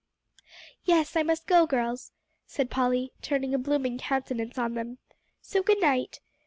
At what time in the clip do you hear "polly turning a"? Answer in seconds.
2.71-3.59